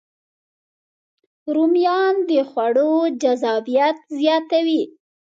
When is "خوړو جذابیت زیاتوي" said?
2.49-4.83